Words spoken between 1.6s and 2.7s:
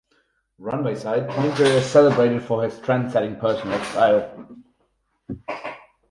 is celebrated for